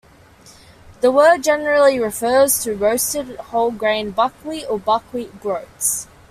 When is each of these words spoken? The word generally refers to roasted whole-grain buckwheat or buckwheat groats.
The 1.01 1.11
word 1.11 1.43
generally 1.43 1.99
refers 1.99 2.63
to 2.63 2.73
roasted 2.73 3.35
whole-grain 3.37 4.09
buckwheat 4.09 4.65
or 4.67 4.79
buckwheat 4.79 5.39
groats. 5.39 6.07